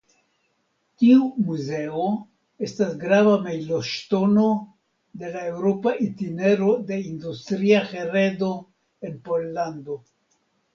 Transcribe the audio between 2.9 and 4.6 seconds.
grava "mejloŝtono"